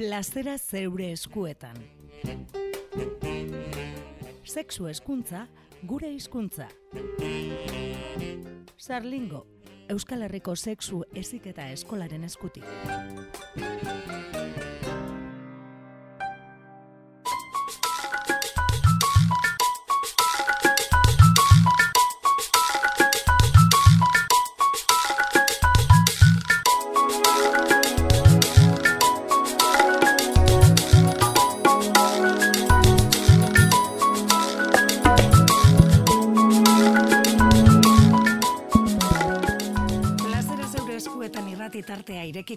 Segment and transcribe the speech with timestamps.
[0.00, 1.76] plazera zeure eskuetan.
[4.48, 5.42] Sexu eskuntza,
[5.84, 6.70] gure hizkuntza.
[8.78, 9.42] Sarlingo,
[9.92, 12.64] Euskal Herriko sexu eziketa eskolaren eskutik.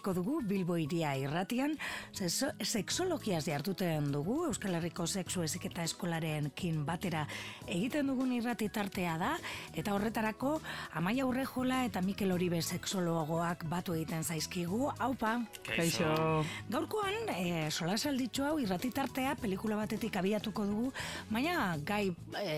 [0.03, 1.77] Irekiko dugu Bilbo iria irratian,
[2.11, 7.25] seksologiaz jartuten dugu, Euskal Herriko Sexu Eziketa Eskolaren kin batera
[7.67, 9.37] egiten dugun irrati tartea da,
[9.73, 10.59] eta horretarako
[10.95, 15.37] Amaia Urrejola eta Mikel Oribe seksologoak batu egiten zaizkigu, haupa!
[15.63, 16.43] Kaixo!
[16.69, 20.91] Gaurkoan, e, sola salditxo hau irrati tartea, pelikula batetik abiatuko dugu,
[21.31, 22.09] baina gai
[22.41, 22.57] e,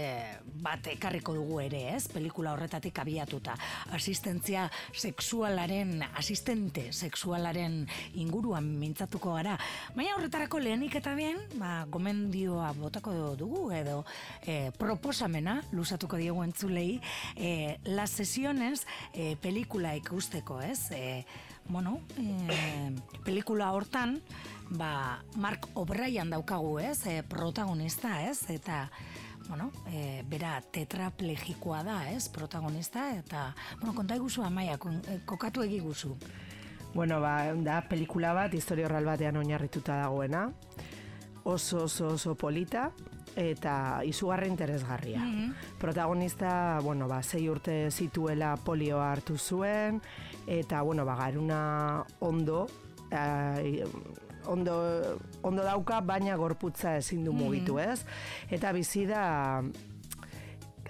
[0.66, 2.08] bat ekarriko dugu ere, ez?
[2.10, 3.54] Pelikula horretatik abiatuta.
[3.94, 6.92] Asistentzia sexualaren asisten asistente
[7.36, 9.58] sexualaren inguruan mintzatuko gara.
[9.96, 14.06] Baina horretarako lehenik eta bien, ba, gomendioa botako dugu edo
[14.42, 17.02] e, proposamena, lusatuko diegu entzulei,
[17.36, 20.92] e, las sesiones e, pelikula ikusteko, ez?
[20.92, 21.26] E,
[21.68, 22.94] bueno, e,
[23.26, 24.22] pelikula hortan,
[24.72, 27.06] ba, Mark O'Brien daukagu, ez?
[27.06, 28.50] E, protagonista, ez?
[28.50, 28.90] Eta
[29.48, 36.16] bueno, e, bera tetraplegikoa da, ez, protagonista, eta, bueno, konta eguzu amaia, kokatu egiguzu.
[36.96, 40.46] Bueno, ba, da, pelikula bat, historio horral batean oinarrituta dagoena,
[41.44, 42.86] oso, oso, oso polita,
[43.36, 45.20] eta izugarri interesgarria.
[45.20, 50.00] Mm Protagonista, bueno, ba, zei urte zituela polioa hartu zuen,
[50.48, 52.66] eta, bueno, ba, garuna ondo,
[53.12, 53.84] eh,
[54.48, 58.06] ondo, ondo dauka, baina gorputza ezin du mugitu, ez?
[58.50, 59.62] Eta bizi da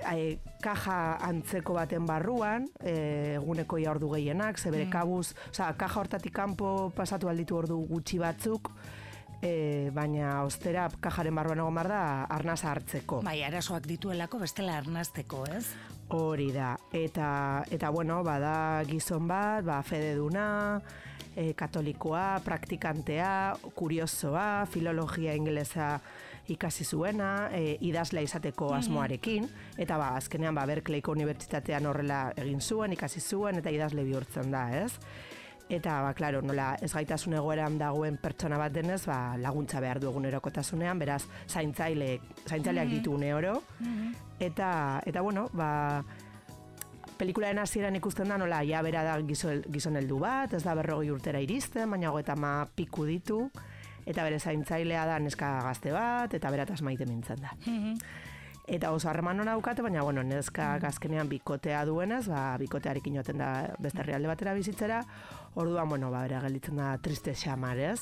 [0.01, 6.01] e, kaja antzeko baten barruan, e, eguneko ia ordu gehienak, ze bere kabuz, oza, kaja
[6.01, 8.71] hortatik kanpo pasatu alditu ordu gutxi batzuk,
[9.41, 12.03] e, baina ostera kajaren barruan egon bar da
[12.37, 13.21] arnaz hartzeko.
[13.25, 15.65] Bai, arazoak dituelako bestela arnazteko, ez?
[16.15, 20.77] Hori da, eta, eta bueno, bada gizon bat, ba, fede duna,
[21.35, 23.31] e, katolikoa, praktikantea,
[23.75, 25.99] kuriosoa, filologia ingelesa
[26.47, 28.77] ikasi zuena, e, idazla izateko mhm.
[28.79, 29.47] asmoarekin,
[29.77, 34.67] eta ba, azkenean ba, Berkeleyko Unibertsitatean horrela egin zuen, ikasi zuen, eta idazle bihurtzen da,
[34.83, 34.91] ez?
[35.65, 40.11] Eta, ba, klaro, nola ez gaitasun egoeran dagoen pertsona bat denez, ba, laguntza behar du
[40.11, 43.63] egunerokotasunean, beraz, zaintzaile, zaintzaileak mm ditu une oro.
[43.79, 44.13] Mhm.
[44.39, 46.03] Eta, eta, bueno, ba,
[47.17, 51.09] pelikularen hasieran ikusten da nola ja bera da gizon, gizon heldu bat, ez da berrogei
[51.09, 53.49] urtera iristen, baina goeta ma piku ditu,
[54.05, 57.53] eta bere zaintzailea da neska gazte bat, eta berataz maite mintzen da.
[57.65, 57.97] Mhm.
[58.65, 60.81] Eta oso harreman hona daukate, baina bueno, neska mhm.
[60.81, 65.03] gazkenean bikotea duenez, ba, bikotearekin joten da beste herrialde batera bizitzera,
[65.53, 68.01] orduan, bueno, ba, bera gelditzen da triste xamar, ez?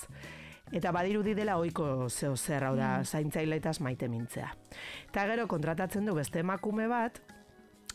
[0.71, 3.05] Eta badirudi dela ohiko zeo zer, hau da, mm.
[3.05, 4.53] zaintzaile eta maite mintzea.
[5.09, 7.19] Eta gero kontratatzen du beste emakume bat,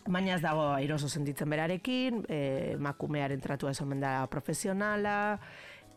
[0.06, 5.38] baina ez dago airoso sentitzen berarekin, e, makumearen tratua esan da profesionala,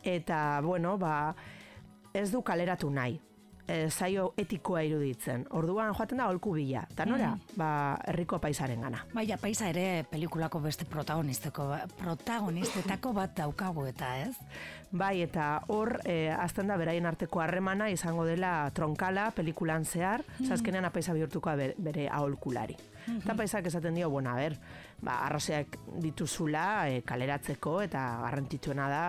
[0.03, 1.35] eta, bueno, ba,
[2.13, 3.19] ez du kaleratu nahi.
[3.71, 5.45] E, zaio etikoa iruditzen.
[5.55, 6.81] Orduan joaten da holku bila.
[6.91, 7.55] Eta nora, mm.
[7.55, 7.69] ba,
[8.09, 9.05] herriko paisaren gana.
[9.13, 11.69] Baina, paisa ere pelikulako beste protagonisteko,
[12.01, 14.33] protagonistetako bat daukagu eta ez?
[14.91, 20.49] Bai, eta hor, e, azten da beraien arteko harremana izango dela tronkala pelikulan zehar, mm.
[20.49, 22.75] zazkenean apaisa bihurtuko bere, bere aholkulari.
[23.05, 23.21] -hmm.
[23.23, 24.57] Eta paisak esaten dio, bueno, a ber,
[25.01, 29.03] ba, arrozeak dituzula e, kaleratzeko eta garrantzitsuena da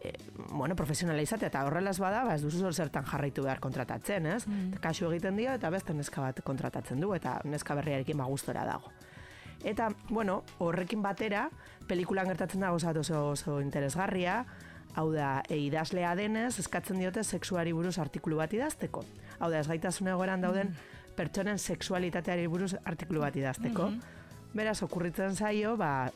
[0.00, 0.12] e,
[0.52, 4.46] bueno, profesionala izatea eta horrelaz bada, ba, ez duzu zertan jarraitu behar kontratatzen, ez?
[4.46, 8.92] Mm Kasu egiten dio eta beste neska bat kontratatzen du eta neska berriarekin magustora dago.
[9.64, 11.48] Eta, bueno, horrekin batera,
[11.88, 14.44] pelikulan gertatzen dago oso, oso interesgarria,
[14.94, 19.04] hau da, e, idazlea denez, eskatzen diote sexuari buruz artikulu bat idazteko.
[19.38, 23.86] Hau da, ez gaitasun egoeran dauden, mm pertsonen sexualitateari buruz artikulu bat idazteko.
[23.88, 24.00] Mhm.
[24.52, 26.10] Beraz, okurritzen zaio, ba,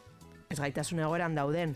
[0.50, 1.72] ez gaitasun egoeran dauden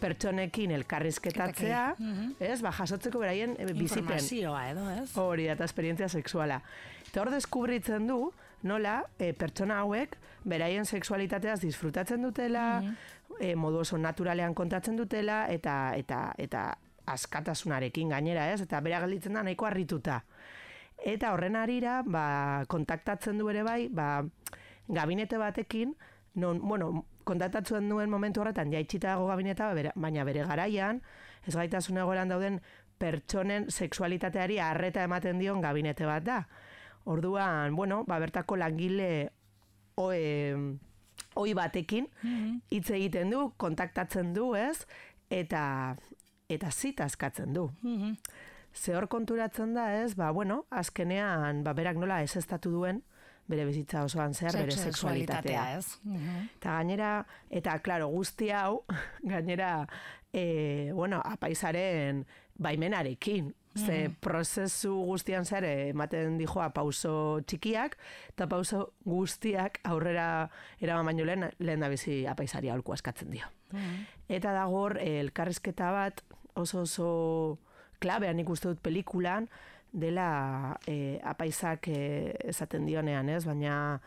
[0.00, 2.36] pertsonekin elkarrizketatzea, mhm.
[2.40, 4.04] ez, ba, jasotzeko beraien e, bizipen.
[4.04, 5.10] Informazioa edo, ez?
[5.18, 6.60] Hori, eta esperientzia sexuala.
[7.08, 8.20] Eta hor deskubritzen du,
[8.68, 10.16] nola, e, pertsona hauek,
[10.48, 13.14] beraien sexualitateaz disfrutatzen dutela, mm
[13.54, 16.62] modu oso naturalean kontatzen dutela, eta, eta, eta
[17.12, 18.62] askatasunarekin gainera, ez?
[18.64, 20.22] Eta bera gelditzen da nahiko harrituta.
[20.98, 24.24] Eta horren arira, ba, kontaktatzen du ere bai, ba,
[24.88, 25.94] gabinete batekin,
[26.34, 31.02] non, bueno, kontaktatzen duen momentu horretan, jaitxita dago gabineta, baina bere garaian,
[31.46, 32.60] ez gaitasun egoeran dauden
[32.98, 36.42] pertsonen sexualitateari arreta ematen dion gabinete bat da.
[37.08, 39.30] Orduan, bueno, ba, bertako langile
[39.96, 40.56] oe,
[41.38, 42.08] oi batekin
[42.70, 44.84] hitz egiten du, kontaktatzen du, ez?
[45.30, 45.96] Eta
[46.48, 47.68] eta zita askatzen du.
[48.74, 50.14] Ze hor konturatzen da, ez?
[50.16, 53.02] Ba, bueno, azkenean, ba, berak nola ez estatu duen,
[53.48, 55.78] bere bizitza osoan zehar, bere sexualitatea.
[55.78, 55.98] ez?
[56.04, 56.48] Mhm.
[56.58, 57.12] Eta gainera,
[57.50, 58.84] eta klaro, guzti hau,
[59.32, 59.86] gainera,
[60.32, 62.26] e, bueno, apaizaren
[62.58, 63.54] baimenarekin.
[63.78, 67.92] Ze prozesu guztian zer ematen dijoa pauso txikiak,
[68.32, 70.48] eta pauso guztiak aurrera
[70.82, 73.46] eraman baino lehen, lehen da bizi apaizari aholku askatzen dio.
[74.26, 76.24] Eta dagor, eh, elkarrizketa bat
[76.58, 77.12] oso oso
[78.02, 79.46] klabean ikuste dut pelikulan,
[79.92, 83.44] dela e, apaizak e, esaten dionean, ez?
[83.48, 84.00] Baina,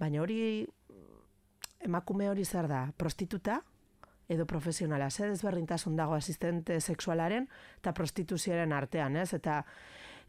[0.00, 0.66] baina hori
[1.84, 3.60] emakume hori zer da, prostituta
[4.28, 9.32] edo profesionala, ze desberdintasun dago asistente sexualaren eta prostituzioaren artean, ez?
[9.36, 9.64] Eta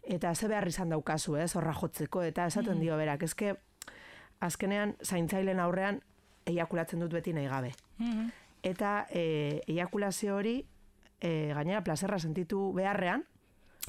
[0.05, 1.55] eta ze behar izan daukazu, ez?
[1.55, 3.55] Horra jotzeko eta esaten dio berak, eske
[4.43, 6.01] azkenean zaintzailen aurrean
[6.45, 7.71] eiakulatzen dut beti nahi gabe.
[7.97, 8.27] Mhm.
[8.65, 10.59] Eta e, eiakulazio hori
[11.21, 13.25] e, gainera plazerra sentitu beharrean,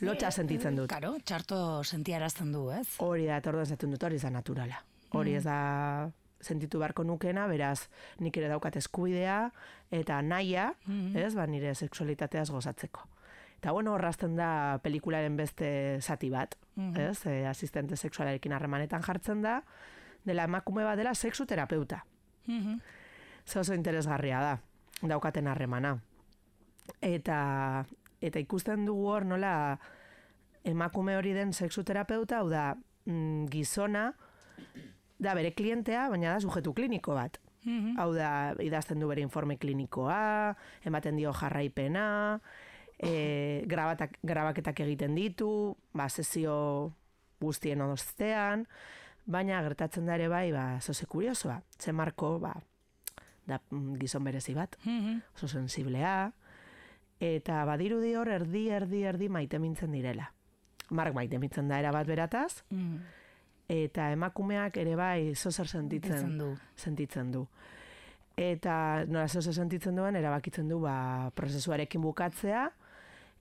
[0.02, 0.90] lotxa sentitzen dut.
[0.90, 2.87] Karo, txarto sentiarazten du, ez?
[3.04, 4.82] Hori da, eta orduan zaten dut, hori ez da naturala.
[5.16, 5.58] Hori ez da
[6.40, 7.88] sentitu beharko nukena, beraz,
[8.20, 9.38] nik ere daukat eskubidea,
[9.94, 10.70] eta naia,
[11.16, 13.06] ez, ba, nire sexualitateaz gozatzeko.
[13.56, 15.69] Eta bueno, horrazten da pelikularen beste
[16.02, 19.60] zati bat, ez, e, asistente sexualarekin harremanetan jartzen da,
[20.26, 22.04] dela emakume bat dela sexuterapeuta.
[22.46, 22.81] Mhm.
[23.46, 24.58] Ze oso interesgarria da,
[25.02, 25.96] daukaten harremana.
[27.00, 27.87] Eta,
[28.20, 29.78] eta ikusten dugu hor nola
[30.64, 32.74] emakume hori den sexuterapeuta, hau da,
[33.06, 34.12] mm, gizona,
[35.18, 37.38] da bere klientea, baina da sujetu kliniko bat.
[37.64, 37.96] Mhm.
[37.98, 40.54] Hau da, idazten du bere informe klinikoa,
[40.84, 42.40] ematen dio jarraipena,
[42.98, 46.92] e, grabatak, grabaketak egiten ditu, ba, sesio
[47.40, 48.66] guztien ostean,
[49.26, 51.60] baina gertatzen da ere bai, ba, zoze kuriosoa.
[51.78, 52.54] Ze marko, ba,
[53.46, 55.20] da mm, gizon berezi bat, Mhm.
[55.34, 56.32] oso sensiblea,
[57.20, 60.30] eta badirudi hor erdi, erdi, erdi maite mintzen direla.
[60.90, 62.98] Mark maite mintzen da erabat berataz, Mhm.
[63.68, 66.56] eta emakumeak ere bai zozer sentitzen, du.
[66.76, 67.46] sentitzen du.
[68.36, 72.70] Eta nola zozer sentitzen duen, erabakitzen du ba, prozesuarekin bukatzea,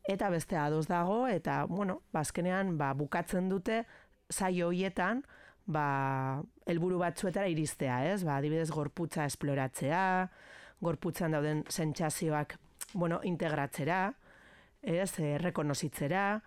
[0.07, 3.86] eta beste ados dago, eta, bueno, bazkenean, ba, bukatzen dute,
[4.31, 5.24] zaio hoietan,
[5.68, 8.24] ba, helburu batzuetara iristea, ez?
[8.24, 10.30] Ba, adibidez, gorputza esploratzea,
[10.80, 12.57] gorputzan dauden sentsazioak,
[12.95, 14.15] bueno, integratzera,
[14.81, 15.12] ez?
[15.19, 16.42] E, rekonozitzera,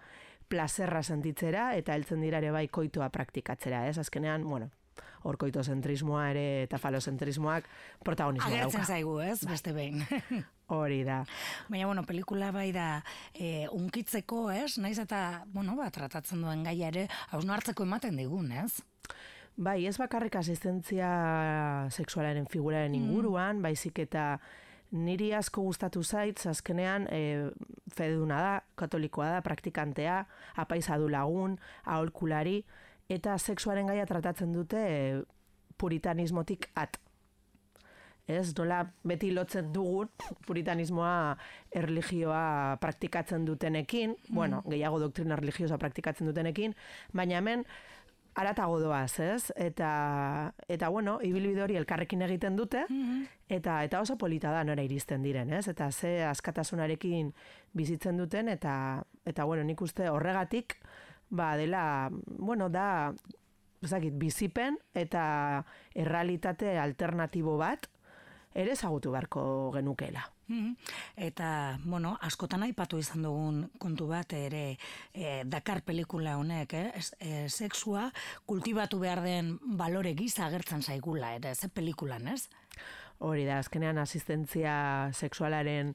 [0.49, 3.99] plazerra sentitzera, eta heltzen dira ere bai koitoa praktikatzera, ez?
[4.01, 4.71] Azkenean, bueno,
[5.29, 7.67] hor koitozentrismoa ere eta falozentrismoak
[8.05, 8.93] protagonismoa Agertzen dauka.
[8.95, 9.39] zaigu, ez?
[9.47, 10.03] Beste behin.
[10.79, 11.23] Hori da.
[11.69, 13.03] Baina, bueno, pelikula bai da
[13.35, 14.79] e, unkitzeko, ez?
[14.81, 18.81] Naiz eta, bueno, ba, tratatzen duen gaia ere, hausno hartzeko ematen digun, ez?
[19.59, 21.09] Bai, ez bakarrik asistentzia
[21.91, 24.37] sexualaren figuraren inguruan, baizik eta
[24.93, 27.51] niri asko gustatu zait, azkenean e,
[27.95, 30.23] feduna da, katolikoa da, praktikantea,
[30.57, 32.63] apaiza du lagun, aholkulari,
[33.09, 35.03] eta sexuaren gaia tratatzen dute e,
[35.79, 36.99] puritanismotik at.
[38.29, 40.11] Ez, nola beti lotzen dugun
[40.47, 41.37] puritanismoa
[41.81, 46.77] erlijioa praktikatzen dutenekin, bueno, gehiago doktrina religiosa praktikatzen dutenekin,
[47.17, 47.65] baina hemen
[48.39, 49.51] aratago doaz, ez?
[49.57, 52.85] Eta, eta bueno, ibilbide hori elkarrekin egiten dute,
[53.49, 55.67] eta eta oso polita da nora iristen diren, ez?
[55.69, 57.33] Eta ze askatasunarekin
[57.75, 60.79] bizitzen duten, eta, eta bueno, nik uste horregatik,
[61.31, 63.13] ba, dela, bueno, da,
[63.83, 65.65] ezakit, bizipen eta
[65.95, 67.91] errealitate alternatibo bat,
[68.59, 69.43] ere ezagutu beharko
[69.75, 70.25] genukeela.
[70.49, 70.77] Mhm.
[71.29, 74.79] Eta, bueno, askotan aipatu izan dugun kontu bat ere
[75.13, 77.03] e, Dakar pelikula honek, eh?
[77.21, 78.09] E, sexua
[78.47, 82.49] kultibatu behar den balore gisa agertzen zaigula, ere, ze pelikulan, ez?
[83.19, 85.95] Hori da, azkenean asistentzia sexualaren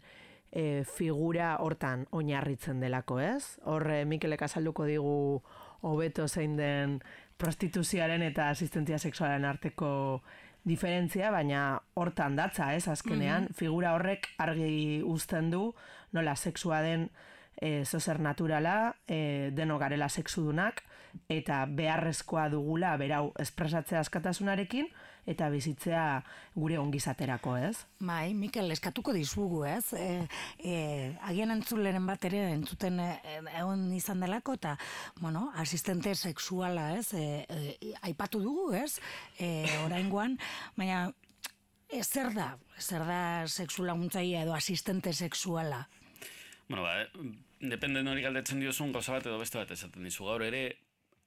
[0.52, 3.58] e, figura hortan oinarritzen delako, ez?
[3.66, 5.42] Hor, e, Mikelek azalduko digu
[5.84, 7.00] hobeto zein den
[7.42, 10.22] prostituzioaren eta asistentzia sexualaren arteko
[10.64, 15.74] diferentzia, baina hortan datza, ez, azkenean, figura horrek argi uzten du,
[16.16, 17.10] nola sexua den
[17.60, 20.84] e, zozer naturala, e, deno garela sexudunak,
[21.30, 24.88] eta beharrezkoa dugula berau espresatzea askatasunarekin,
[25.30, 26.04] eta bizitzea
[26.56, 27.78] gure ongizaterako, ez?
[28.04, 29.94] Bai, Mikel, eskatuko dizugu, ez?
[29.96, 30.28] E,
[30.60, 30.76] e,
[31.30, 34.76] agian entzuleren bat ere entzuten e, e, egon izan delako, eta,
[35.22, 37.14] bueno, asistente sexuala, ez?
[37.14, 39.00] E, e, aipatu dugu, ez?
[39.40, 40.38] E, oraingoan,
[40.76, 41.08] baina,
[41.88, 42.54] e, zer da?
[42.80, 45.86] Zer da sexu laguntzaile edo asistente sexuala?
[46.68, 47.04] Bueno, ba,
[47.60, 50.28] depende hori galdetzen diozun, gauza bat edo beste bat esaten dizu.
[50.28, 50.64] Gaur ere,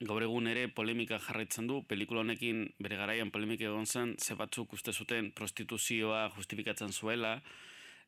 [0.04, 4.74] gaur egun ere polemika jarraitzen du, pelikula honekin bere garaian polemika egon zen, ze batzuk
[4.76, 7.40] uste zuten prostituzioa justifikatzen zuela,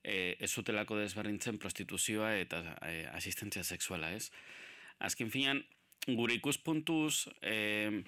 [0.05, 4.29] e, ez zutelako desberdintzen prostituzioa eta e, asistentzia sexuala, ez?
[5.01, 5.63] Azken finan,
[6.09, 8.03] gure ikuspuntuz, e,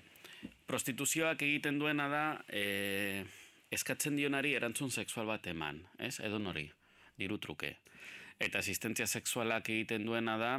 [0.68, 3.24] prostituzioak egiten duena da, e,
[3.72, 6.18] eskatzen dionari erantzun sexual bat eman, ez?
[6.20, 6.66] Edo nori,
[7.16, 7.78] diru truke.
[8.40, 10.52] Eta asistentzia sexualak egiten duena da,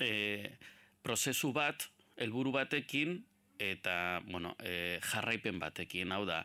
[0.00, 0.56] e,
[1.04, 1.88] prozesu bat,
[2.18, 3.24] helburu batekin,
[3.58, 6.44] eta, bueno, e, jarraipen batekin, hau da,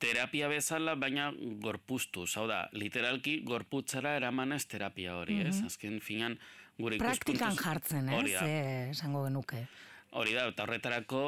[0.00, 1.30] terapia bezala, baina
[1.62, 2.30] gorpuztuz.
[2.40, 5.48] Hau da, literalki gorputzara eramanez terapia hori, mm -hmm.
[5.48, 5.56] ez?
[5.56, 5.66] Mhm.
[5.66, 6.38] Azken finan,
[6.78, 8.14] gure Praktikan jartzen, ez?
[8.18, 8.34] Hori
[8.90, 9.66] esango genuke.
[10.10, 11.20] Hori da, eta horretarako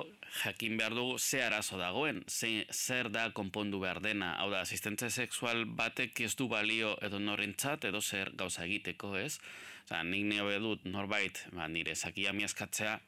[0.42, 4.32] jakin behar dugu ze arazo dagoen, ze, zer da konpondu behar dena.
[4.40, 9.38] Hau da, asistentza sexual batek ez du balio edo norentzat edo zer gauza egiteko, ez?
[9.84, 13.00] Oza, nik nio dut norbait, ba, nire zakia miaskatzea,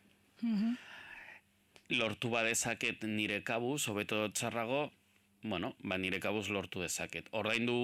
[1.95, 4.89] lortu badezaket nire kabuz, hobeto txarrago,
[5.43, 7.29] bueno, ba, nire kabuz lortu dezaket.
[7.37, 7.77] Ordaindu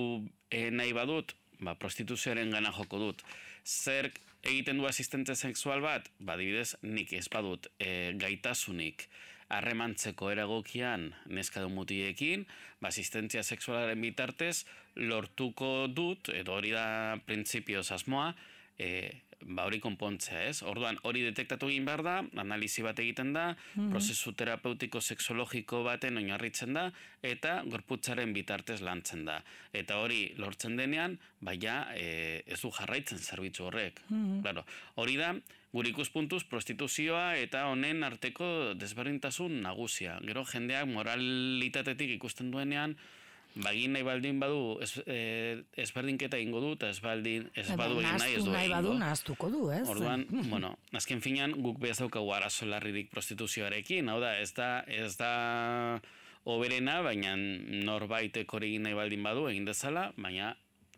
[0.50, 3.24] e, nahi badut, ba, prostituzioaren gana joko dut.
[3.64, 4.10] Zer
[4.42, 6.08] egiten du asistente sexual bat?
[6.18, 9.08] Ba, dibidez, nik ez badut e, gaitasunik
[9.50, 12.46] harremantzeko eragokian neska mutiekin,
[12.80, 14.64] ba, asistentzia sexualaren bitartez,
[14.96, 18.30] lortuko dut, edo hori da printzipioz asmoa,
[18.78, 19.10] e,
[19.42, 20.62] ba hori konpontzea, ez?
[20.66, 26.20] Orduan, hori detektatu egin behar da, analizi bat egiten da, mm prozesu terapeutiko sexologiko baten
[26.20, 26.84] oinarritzen da,
[27.26, 29.40] eta gorputzaren bitartez lantzen da.
[29.72, 34.04] Eta hori lortzen denean, baina e, ez du jarraitzen zerbitzu horrek.
[34.10, 34.64] Mm claro,
[35.00, 35.34] hori da,
[35.72, 40.18] gure ikuspuntuz prostituzioa eta honen arteko desberdintasun nagusia.
[40.26, 42.96] Gero jendeak moralitatetik ikusten duenean,
[43.56, 48.18] bagin nahi baldin badu ez, e, ezberdinketa ingo du, eta ez baldin ez badu egin
[48.22, 49.82] nahi ez du nahi badu nahaztuko du, ez?
[49.90, 55.16] Orduan, bueno, azken finan guk behaz daukagu arazo larririk prostituzioarekin, hau da, ez da, ez
[55.18, 55.32] da
[56.50, 60.54] oberena, baina norbaitek hori egin nahi baldin badu egin dezala, baina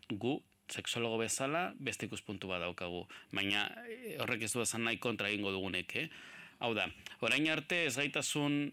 [0.09, 0.37] gu
[0.73, 3.03] seksologo bezala beste ikuspuntu bat daukagu.
[3.33, 6.07] Baina e, horrek ez du esan nahi kontra egingo dugunek, eh?
[6.63, 6.85] Hau da,
[7.25, 8.71] orain arte ez gaitasun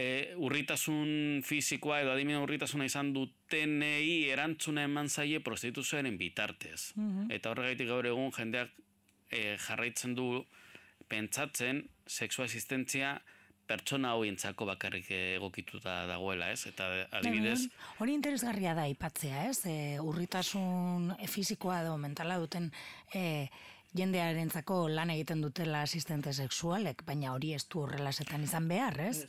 [0.00, 6.92] e, urritasun fizikoa edo adimena urritasuna izan dutenei erantzuna eman zaie prostituzioaren bitartez.
[6.96, 8.72] Mm Eta horregaitik gaur egun jendeak
[9.30, 10.30] e, jarraitzen du
[11.10, 13.18] pentsatzen sexu asistentzia
[13.70, 16.64] pertsona hau intzako bakarrik egokituta dagoela, ez?
[16.66, 16.88] Eta
[17.20, 17.68] adibidez...
[18.02, 19.60] Hori interesgarria da ipatzea, ez?
[19.70, 22.66] E, urritasun fizikoa edo mentala duten
[23.14, 23.46] e,
[23.94, 29.28] jendearentzako lan egiten dutela asistente sexualek, baina hori ez du horrelasetan izan behar, ez?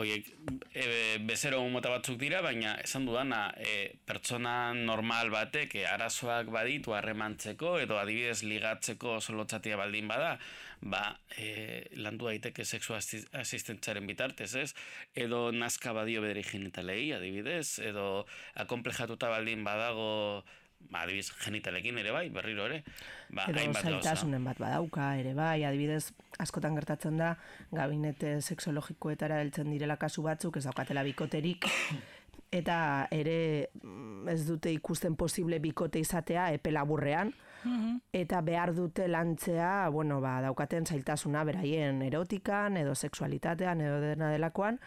[0.00, 0.24] Oiek,
[0.72, 0.84] e,
[1.28, 7.74] bezero mota batzuk dira, baina esan dudana, e, pertsona normal batek e, arazoak baditu harremantzeko
[7.82, 10.30] edo adibidez ligatzeko solotzatia baldin bada,
[10.94, 11.02] ba,
[11.36, 14.70] e, landu daiteke sexu asistentzaren bitartez, ez?
[15.26, 18.24] Edo nazka badio bederi genitalei, adibidez, edo
[18.64, 20.10] akomplejatuta baldin badago
[20.90, 22.82] ba, adibidez, genitalekin ere bai, berriro ere.
[23.30, 26.12] Ba, Edo zaitasunen bat badauka ere bai, adibidez,
[26.42, 27.34] askotan gertatzen da,
[27.72, 31.68] gabinete sexologikoetara heltzen direla kasu batzuk, ez daukatela bikoterik,
[32.62, 32.76] eta
[33.10, 33.38] ere
[34.28, 37.32] ez dute ikusten posible bikote izatea epe laburrean,
[37.64, 38.02] mhm.
[38.12, 44.80] eta behar dute lantzea, bueno, ba, daukaten zailtasuna beraien erotikan, edo sexualitatean, edo dena delakoan,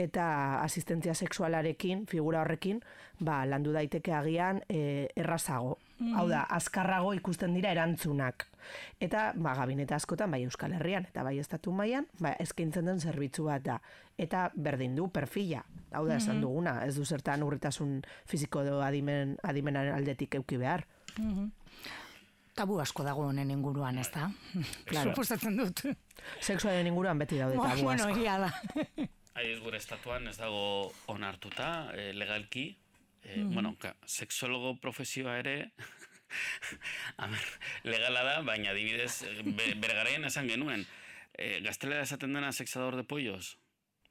[0.00, 2.80] eta asistentzia sexualarekin, figura horrekin,
[3.20, 5.76] ba, landu daiteke agian e, errazago.
[5.98, 6.14] Mm.
[6.16, 8.46] Hau da, azkarrago ikusten dira erantzunak.
[9.00, 13.44] Eta, ba, gabineta askotan, bai Euskal Herrian, eta bai Estatu mailan ba, eskaintzen den zerbitzu
[13.50, 13.78] bat da.
[14.20, 15.62] Eta berdin du, perfila.
[15.92, 16.46] Hau da, esan mm-hmm.
[16.46, 20.86] duguna, ez du zertan urritasun fiziko do adimen, adimenaren aldetik euki behar.
[21.18, 21.50] Mm -hmm.
[22.54, 24.30] Tabu asko dago honen inguruan, ez da?
[24.84, 25.10] Claro.
[25.14, 25.84] Suposatzen dut.
[26.40, 27.84] Sexuaren inguruan beti daude tabu asko.
[27.84, 29.08] Bueno, egia da.
[29.38, 32.66] Aiz gure estatuan ez dago onartuta, e, legalki.
[33.22, 33.54] E, mm.
[33.54, 35.70] Bueno, ka, sexologo profesioa ere,
[37.24, 37.46] amer,
[37.84, 40.86] legala da, baina dibidez, be, bergaraien esan genuen.
[41.34, 43.56] E, gaztelera esaten dena sexador de pollos?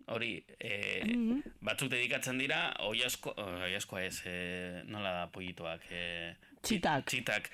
[0.09, 1.51] Hori, e, mm -hmm.
[1.61, 5.85] batzuk dedikatzen dira, oi asko, oi asko ez, e, nola da pollitoak?
[5.91, 7.05] E, txitak.
[7.05, 7.51] Txitak.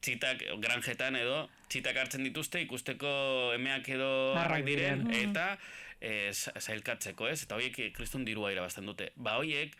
[0.00, 5.58] Txitak, granjetan edo, txitak hartzen dituzte, ikusteko emeak edo harrak diren, mm eta
[6.00, 7.42] e, zailkatzeko, ez?
[7.46, 9.10] Eta horiek eh, kristun dirua irabazten dute.
[9.16, 9.74] Ba, horiek,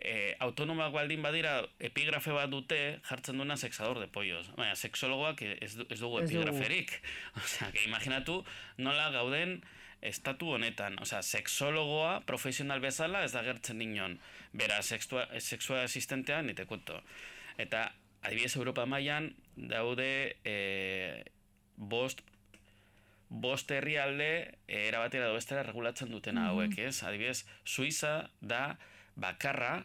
[0.00, 1.58] e, autonomak baldin badira
[1.90, 4.48] epigrafe bat dute jartzen duena sexador de pollos.
[4.56, 6.96] Baina, sexologoak ez, ez dugu epigraferik.
[7.42, 8.40] Osea, que imaginatu
[8.78, 9.60] nola gauden
[10.00, 10.96] estatu honetan.
[11.04, 14.16] Osea, sexologoa profesional bezala ez da gertzen dinon.
[14.56, 16.96] Bera, sexua, sexua asistentean, nite kuento.
[17.60, 17.90] Eta,
[18.24, 20.10] adibidez, Europa mailan daude
[20.44, 20.56] e,
[21.76, 22.24] bost
[23.30, 27.02] bost herrialde e, erabatera edo bestera regulatzen dutena hauek, ez?
[27.06, 28.76] Adibidez, Suiza da
[29.14, 29.84] bakarra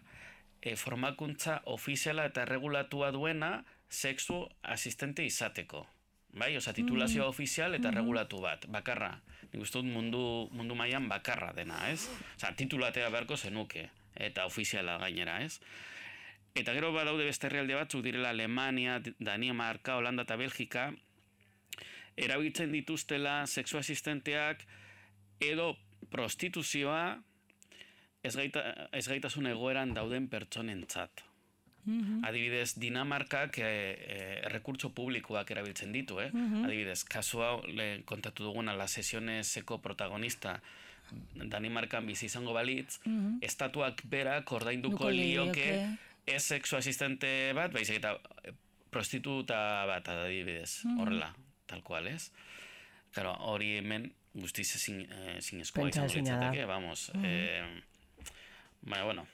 [0.62, 5.86] e, formakuntza ofiziala eta regulatua duena sexu asistente izateko.
[6.36, 9.14] Bai, oza, titulazio ofizial eta regulatu bat, bakarra.
[9.54, 12.10] Nik uste dut mundu, mundu mailan bakarra dena, ez?
[12.36, 13.86] Oza, titulatea beharko zenuke,
[14.20, 15.62] eta ofiziala gainera, ez?
[16.56, 20.90] Eta gero badaude beste herrialde batzuk direla Alemania, Danimarka, Holanda eta Belgika,
[22.18, 24.64] erabiltzen dituztela sexu asistenteak
[25.44, 25.74] edo
[26.12, 27.18] prostituzioa
[28.24, 28.64] ez, gaita,
[28.96, 31.26] ez gaitasun egoeran dauden pertsonentzat.
[32.26, 34.16] Adibidez, Dinamarkak e, e,
[34.50, 36.32] rekurtso publikoak erabiltzen ditu, eh?
[36.66, 40.56] Adibidez, kasu hau le, kontatu duguna la sesioneseko protagonista
[41.36, 42.98] Danimarkan bizi izango balitz,
[43.46, 45.70] estatuak berak ordainduko lioke
[46.26, 48.16] ez sexu asistente bat, baizik eta
[48.90, 51.30] prostituta bat adibidez, horrela,
[51.66, 52.32] tal cual, ez?
[53.16, 55.06] Claro, hori hemen guztiz ezin,
[55.38, 57.64] ezin eskoa izango litzateke, vamos, eh,
[58.82, 59.28] baina, bueno,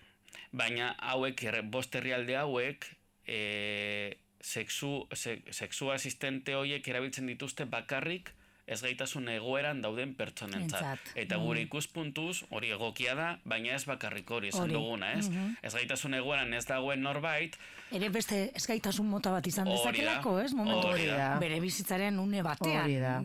[0.52, 2.86] baina hauek, bost herrialde hauek,
[3.26, 8.34] e, sexu, se, sexu asistente horiek erabiltzen dituzte bakarrik
[8.68, 11.14] ez gaitasun egoeran dauden pertsonentzat.
[11.16, 15.30] Eta gure ikuspuntuz, hori egokia da, baina ez bakarrik hori esan duguna, ez?
[15.62, 17.58] Ez gaitasun egoeran ez dagoen norbait.
[17.92, 20.52] Ere beste ez gaitasun mota bat izan dezakelako, ez?
[20.58, 21.34] Momentu hori da.
[21.42, 22.86] Bere bizitzaren une batean.
[22.86, 23.18] Hori da.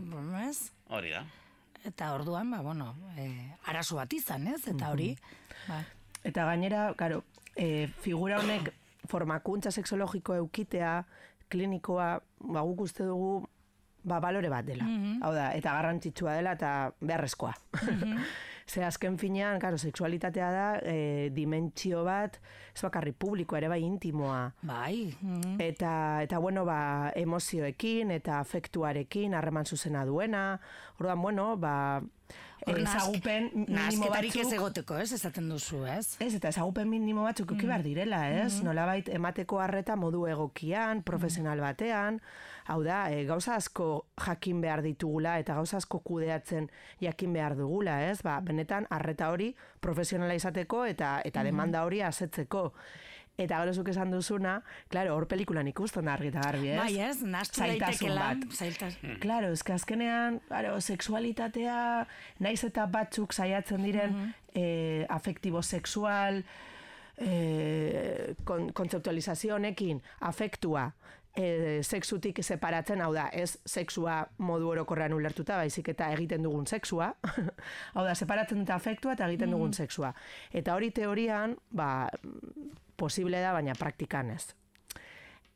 [0.48, 0.72] Ez?
[0.88, 1.26] Hori da.
[1.86, 3.28] Eta orduan, ba, bueno, e,
[3.70, 4.64] arazo bat izan, ez?
[4.66, 5.12] Eta hori,
[5.68, 5.84] ba,
[6.26, 7.22] Eta gainera, claro,
[7.54, 8.72] e, figura honek
[9.06, 11.04] formakuntza sexologiko eukitea,
[11.52, 12.08] klinikoa,
[12.40, 13.46] ba, guk uste dugu,
[14.06, 14.86] ba, balore bat dela.
[15.20, 17.54] Hau da, eta garrantzitsua dela, eta beharrezkoa.
[18.66, 22.40] Ze azken finean, claro, sexualitatea da, e, dimentsio bat,
[22.74, 24.52] ez bakarri publiko ere bai intimoa.
[24.62, 25.14] bai.
[25.20, 25.60] mhm.
[25.62, 30.60] Eta, eta bueno, ba, emozioekin eta afektuarekin harreman zuzena duena.
[30.98, 32.02] Orduan, bueno, ba,
[32.66, 34.58] ezagupen minimo nahazketarik ez batzuk...
[34.58, 35.12] egoteko, ez?
[35.14, 36.16] Esaten duzu, ez?
[36.18, 37.68] Ez, eta ezagupen minimo batzuk mm.
[37.68, 38.62] behar direla, ez?
[38.66, 42.20] Nolabait emateko harreta modu egokian, profesional batean,
[42.66, 46.70] hau da, e, gauza asko jakin behar ditugula eta gauza asko kudeatzen
[47.02, 48.20] jakin behar dugula, ez?
[48.26, 52.70] Ba, benetan harreta hori profesionala izateko eta eta demanda hori asetzeko.
[53.36, 56.78] Eta gero zuk esan duzuna, claro, hor pelikulan ikusten da argi eta garbi, ez?
[56.78, 57.18] Bai, ez?
[57.20, 58.28] Nastu Zailtasun daitekela.
[58.32, 58.54] bat.
[58.56, 59.18] Zailtasun.
[59.20, 62.06] Claro, eske azkenean, claro, sexualitatea,
[62.40, 64.16] naiz eta batzuk saiatzen diren
[64.54, 66.40] eh, afektibo sexual,
[67.18, 70.94] eh, kon, kontzeptualizazio honekin, afektua,
[71.36, 77.12] e, sexutik separatzen, hau da, ez sexua modu orokorrean ulertuta, baizik eta egiten dugun sexua,
[77.94, 80.12] hau da, separatzen dute afektua eta egiten dugun sexua.
[80.52, 82.08] Eta hori teorian, ba,
[82.96, 84.48] posible da, baina praktikan ez.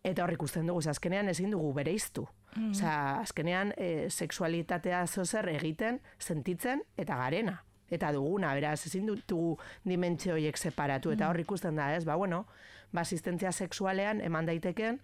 [0.05, 2.27] Eta hor ikusten dugu, azkenean ezin dugu bereiztu.
[2.57, 7.61] Mm Osea, azkenean e, sexualitatea zozer egiten, sentitzen eta garena.
[7.91, 11.13] Eta duguna, beraz, ezin dugu dimentsio horiek separatu.
[11.15, 12.05] Eta hor ikusten da, ez?
[12.07, 12.45] Ba, bueno,
[12.93, 15.01] ba, asistentzia sexualean eman daiteken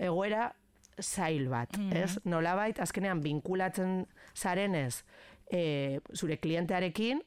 [0.00, 0.50] egoera
[1.00, 2.18] zail bat, ez?
[2.28, 4.02] Nolabait, azkenean, binkulatzen
[4.36, 5.02] zarenez
[5.50, 7.22] e, zure klientearekin,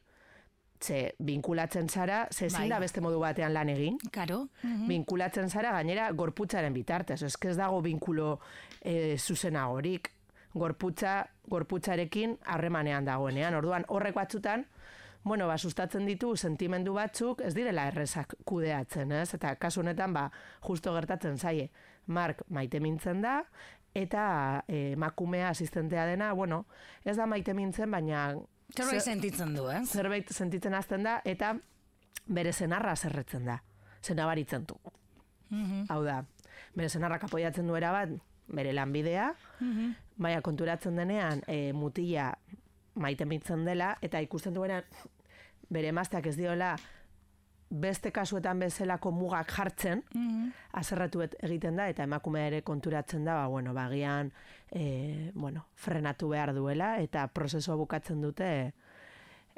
[0.84, 2.70] ze binkulatzen zara, ze ezin Bai.
[2.70, 4.48] da beste modu batean lan egin Karo.
[4.88, 7.22] binkulatzen zara gainera gorputzaren bitartez.
[7.24, 8.40] Ez que ez dago binkulo
[8.82, 10.12] e, zuzenagorik.
[10.54, 13.56] Gorputza, gorputzarekin harremanean dagoenean.
[13.56, 14.68] Orduan horrek batzutan,
[15.24, 19.34] bueno, ba, sustatzen ditu sentimendu batzuk ez direla errezak kudeatzen, ez?
[19.34, 20.28] Eta kasu honetan, ba,
[20.68, 21.72] justo gertatzen zaie.
[22.08, 23.44] Mark maite mintzen da,
[23.96, 26.66] eta e, emakumea asistentea dena, bueno,
[27.06, 28.34] ez da maite mintzen, baina
[28.76, 29.84] Zerbait ze- sentitzen du, ez?
[29.92, 31.54] zerbait sentitzen hasten da, eta
[32.26, 33.60] bere zenarra zerretzen da.
[34.04, 34.76] Zenabaritzen du.
[35.90, 36.24] Hau da,
[36.74, 38.10] bere zenarrak apoiatzen du erabat,
[38.48, 39.28] bere lanbidea,
[40.18, 42.32] baina konturatzen denean e, mutila
[42.96, 44.84] maite mitzen dela, eta ikusten duenean
[45.70, 46.74] bere emazteak ez diola
[47.74, 50.04] beste kasuetan bezalako mugak jartzen,
[50.78, 54.32] azerratu et- egiten da, eta emakumea ere konturatzen da, ba, bueno, bagian,
[54.72, 58.74] e, bueno, frenatu behar duela, eta prozesua bukatzen dute,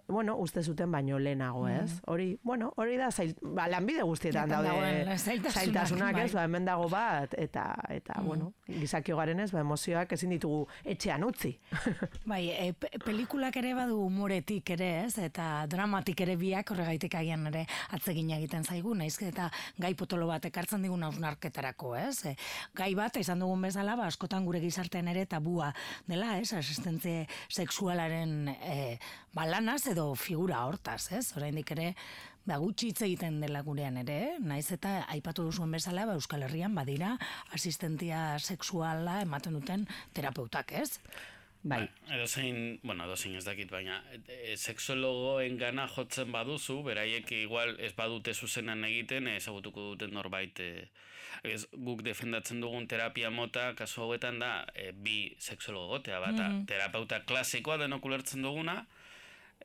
[0.07, 2.01] bueno, uste zuten baino lehenago, ez?
[2.05, 4.71] Hori, bueno, hori da, zail, ba, lanbide guztietan daude
[5.17, 6.25] zailtasunak, zailtasunak, bai.
[6.25, 6.33] ez?
[6.33, 11.55] Ba, hemen dago bat, eta, eta bueno, gizakio garenez, ba, emozioak ezin ditugu etxean utzi.
[12.31, 15.17] Bai, e, pe- pelikulak ere badu umoretik ere, ez?
[15.21, 17.65] Eta dramatik ere biak horregaitik agian ere
[17.95, 19.49] atzegin egiten zaigu, naiz eta
[19.81, 22.25] gai potolo bat ekartzen digun hausnarketarako, ez?
[22.29, 22.35] E,
[22.77, 25.73] gai bat, izan dugun bezala, ba, askotan gure gizartean ere tabua
[26.07, 26.53] dela, ez?
[26.53, 28.97] Asistentzie sexualaren e,
[29.35, 31.25] balanaz edo figura hortaz, ez?
[31.35, 31.91] Oraindik ere,
[32.47, 36.75] ba, gutxi hitz egiten dela gurean ere, naiz eta aipatu duzuen bezala, ba, Euskal Herrian
[36.77, 37.15] badira
[37.57, 41.01] asistentia sexuala ematen duten terapeutak, ez?
[41.65, 41.81] Bai.
[41.81, 43.97] Ba, edo zein, bueno, edo zein ez dakit, baina
[44.29, 50.85] e, sexologoen gana jotzen baduzu, beraiek igual ez badute zuzenan egiten, ezagutuko duten norbait, e,
[51.43, 56.69] ez, guk defendatzen dugun terapia mota, kasu hauetan da, e, bi sexologo gotea, bata, mm
[56.69, 58.83] terapeuta klasikoa denok ulertzen duguna,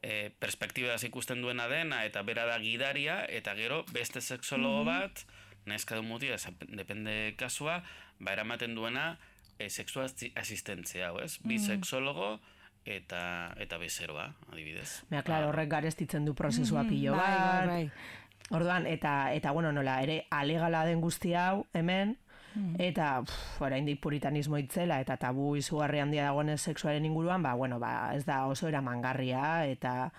[0.03, 5.25] e, perspektibaz ikusten duena dena, eta bera da gidaria, eta gero beste sexologo bat,
[5.69, 7.81] neska du mutia, depende kasua,
[8.19, 9.19] ba eramaten duena,
[9.59, 11.39] e, sexua asistentzia, hau, ez?
[11.45, 11.67] Bi mm.
[11.67, 12.39] sexologo
[12.89, 15.03] eta eta bezeroa, adibidez.
[15.13, 17.67] Mea, klaro, horrek garestitzen du prozesua mm, pilo bai, bai, bat.
[17.69, 18.57] Bai, bai.
[18.57, 22.17] Orduan, eta, eta bueno, nola, ere, alegala den guzti hau, hemen,
[22.55, 22.75] mm.
[22.79, 23.23] eta,
[23.61, 28.45] oraindik puritanismo itzela, eta tabu izugarri handia dagoen sexuaren inguruan, ba, bueno, ba, ez da
[28.47, 30.11] oso era mangarria, eta,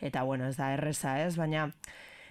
[0.00, 1.70] eta, bueno, ez da erreza, ez, baina,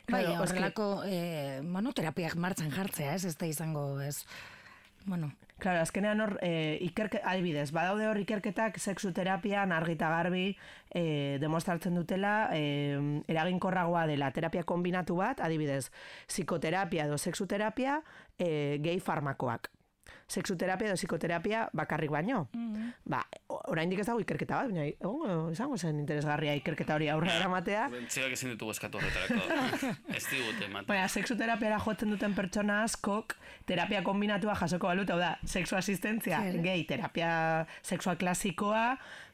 [0.05, 4.19] Bai, horrelako, eh, bueno, terapiak martzen jartzea, ez, ez da izango, ez,
[5.05, 10.57] bueno, Claro, azkenean hor, e, ikerke, adibidez, badaude hor ikerketak sexuterapian argita garbi
[10.91, 15.93] e, demostratzen dutela e, eraginkorragoa dela terapia kombinatu bat, adibidez,
[16.27, 18.01] psikoterapia edo sexuterapia
[18.37, 19.71] e, gehi farmakoak
[20.27, 22.47] sexuterapia edo psikoterapia bakarrik baino.
[22.53, 23.19] Mm Ba,
[23.69, 27.83] oraindik ez dago ikerketa bat, baina egongo izango zen interesgarria ikerketa hori aurrera eramatea.
[27.93, 29.91] Bentzioak ezin ditugu eskatu horretarako.
[30.17, 30.87] ez digute, mate.
[30.89, 33.35] Baina, sexuterapiara jotzen duten pertsona askok,
[33.69, 37.29] terapia kombinatua jasoko balut, hau da, sexu asistentzia, gehi, terapia
[37.83, 38.87] sexual klasikoa,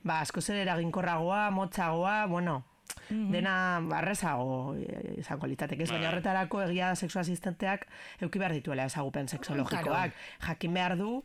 [0.03, 2.61] ba, asko zer eraginkorragoa, motzagoa, bueno,
[2.95, 3.31] -hmm.
[3.31, 6.13] dena barrezago eh, izango litzateke, baina bai.
[6.13, 7.87] horretarako egia sexu asistenteak
[8.21, 10.11] euki behar dituela ezagupen sexologikoak.
[10.47, 11.23] Jakin behar du,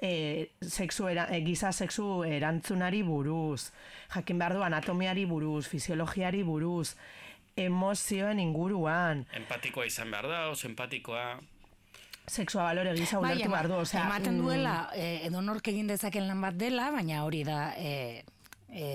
[0.00, 3.72] e, sexu era, e, giza sexu erantzunari buruz,
[4.14, 6.94] jakin behar du anatomiari buruz, fisiologiari buruz,
[7.56, 9.26] emozioen inguruan.
[9.32, 11.38] Empatikoa izan behar da, oso empatikoa...
[12.24, 13.78] Sexua balore gisa bai, ulertu behar du.
[13.84, 14.44] Osea, ematen mm.
[14.44, 17.58] duela, mm, edo nork egin dezaken lan bat dela, baina hori da...
[17.76, 18.24] E,
[18.72, 18.86] e,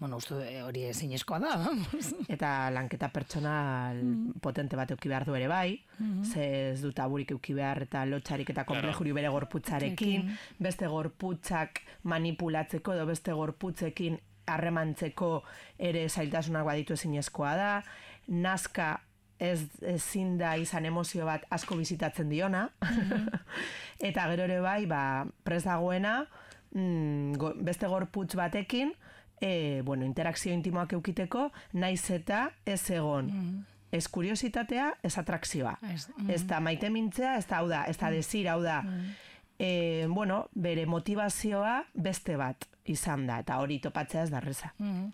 [0.00, 2.14] bueno, uste eh, hori ezin da, vamos.
[2.28, 4.40] Eta lanketa pertsonal mm.
[4.40, 8.04] potente bat euki behar du ere bai, mm ze ez dut aburik euki behar eta
[8.06, 15.42] lotxarik eta komplejuri bere gorputzarekin, beste gorputzak manipulatzeko edo beste gorputzekin harremantzeko
[15.78, 17.20] ere zailtasunak baditu ezin
[17.56, 17.82] da,
[18.28, 19.00] nazka
[19.38, 23.28] ez ezin da izan emozio bat asko bizitatzen diona, mm
[24.08, 26.24] eta gero ere bai, ba, prez dagoena,
[26.72, 28.94] mm, beste gorputz batekin,
[29.40, 33.30] e, bueno, interakzio intimoak eukiteko, naiz eta ez egon.
[33.32, 33.66] Mm.
[33.90, 35.74] Ez kuriositatea, ez atrakzioa.
[35.90, 36.30] Ez, mm.
[36.30, 38.20] ez da maite mintzea, ez da hau da, ez da mm.
[38.20, 38.82] desir, hau da.
[38.86, 39.14] Mm.
[39.60, 39.70] E,
[40.08, 44.70] bueno, bere motivazioa beste bat izan da, eta hori topatzea ez da reza.
[44.78, 45.10] Mm.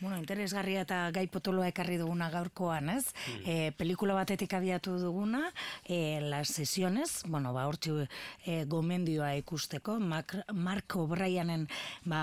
[0.00, 3.12] Bueno, interesgarria eta gai potoloa ekarri duguna gaurkoan, ez?
[3.12, 3.42] Mm.
[3.44, 5.42] E, pelikula batetik abiatu duguna,
[5.84, 11.68] e, las sesiones, bueno, ba, hortxu e, gomendioa ikusteko, Mark O'Brienen,
[12.08, 12.22] ba,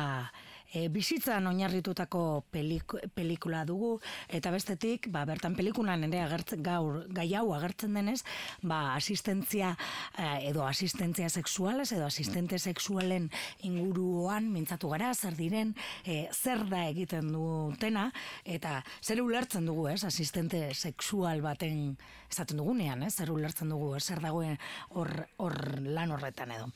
[0.73, 3.97] e, bizitzan oinarritutako pelik, pelikula dugu
[4.33, 8.21] eta bestetik ba, bertan pelikulan ere agertzen gaur gai hau agertzen denez
[8.61, 9.73] ba, asistentzia
[10.17, 13.29] e, edo asistentzia sexuales edo asistente sexualen
[13.67, 18.09] inguruan mintzatu gara zer diren e, zer da egiten dutena
[18.43, 24.19] eta zer ulertzen dugu ez asistente sexual baten esaten dugunean ez zer ulertzen dugu zer
[24.23, 24.57] dagoen
[24.89, 26.67] hor, hor lan horretan edo.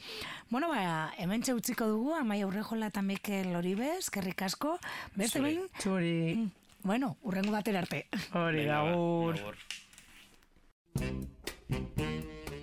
[0.50, 4.78] Bueno ba hemen utziko dugu amai aurrejola eta Mikel Oribe eskerrik asko.
[5.16, 5.68] Beste behin?
[5.80, 6.36] Txuri.
[6.36, 6.50] Mm.
[6.84, 8.08] Bueno, urrengo batera arte.
[8.34, 9.38] Hori, gaur.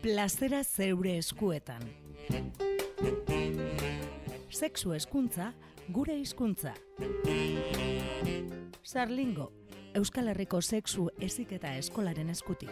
[0.02, 1.85] Plazera zeure eskuetan.
[4.50, 5.52] Sexu eskuntza,
[5.88, 6.74] gure hizkuntza.
[8.83, 9.52] Sarlingo,
[9.94, 12.70] Euskal Herriko sexu eziketa eskolaren eskutik.